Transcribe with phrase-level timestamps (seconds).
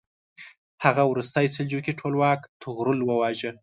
[0.83, 3.51] هغه وروستی سلجوقي ټولواک طغرل وواژه.